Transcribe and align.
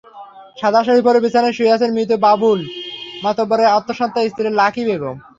সাদা 0.57 0.81
শাড়ি 0.85 1.01
পরে 1.07 1.19
বিছানায় 1.23 1.55
শুয়ে 1.57 1.73
আছেন 1.75 1.89
মৃত 1.93 2.11
বাবুল 2.25 2.59
মাতবরের 3.23 3.73
অন্তঃসত্ত্বা 3.77 4.21
স্ত্রী 4.31 4.49
লাকি 4.61 4.83
বেগম। 4.87 5.17